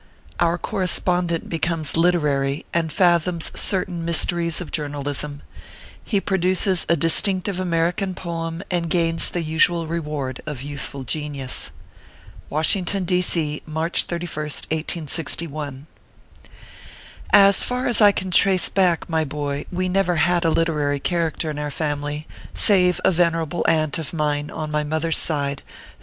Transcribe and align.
OUR 0.39 0.57
CORRESPONDENT 0.57 1.47
BECOMES 1.47 1.95
LITERARY, 1.95 2.65
AND 2.73 2.91
FATHOMS 2.91 3.51
CERTAIN 3.53 4.03
MYS 4.03 4.25
TERIES 4.25 4.59
OF 4.59 4.71
JOURNALISM. 4.71 5.43
HE 6.03 6.21
PRODUCES 6.21 6.87
A 6.89 6.95
DISTINCTIVE 6.95 7.59
AMERICAN 7.59 8.15
POEM, 8.15 8.63
AND 8.71 8.89
GAINS 8.89 9.29
THE 9.29 9.43
USUAL 9.43 9.85
REWARD 9.85 10.41
OF 10.47 10.63
YOUTHFUL 10.63 11.03
GENIUS. 11.03 11.69
WASHINGTON, 12.49 13.03
D. 13.05 13.21
C., 13.21 13.61
March 13.67 14.07
31st, 14.07 14.69
1S61. 14.85 15.83
As 17.31 17.63
far 17.63 17.91
I 18.01 18.11
can 18.11 18.31
trace 18.31 18.69
back, 18.69 19.07
my 19.07 19.23
boy, 19.23 19.65
we 19.71 19.87
never 19.87 20.15
had 20.15 20.43
a 20.43 20.49
literary 20.49 20.99
character 20.99 21.51
in 21.51 21.59
our 21.59 21.69
family, 21.69 22.27
save 22.55 22.99
a 23.05 23.11
venerable 23.11 23.63
aunt 23.67 23.99
of 23.99 24.13
mine, 24.13 24.49
on 24.49 24.71
my 24.71 24.83
mother 24.83 25.09
s 25.09 25.19
side, 25.19 25.61
who 25.63 25.93